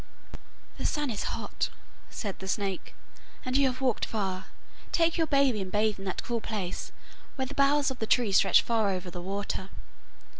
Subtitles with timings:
[0.79, 1.69] 'The sun is hot,'
[2.09, 2.95] said the snake,
[3.45, 4.45] 'and you have walked far.
[4.91, 6.91] Take your baby and bathe in that cool place
[7.35, 9.69] where the boughs of the tree stretch far over the water.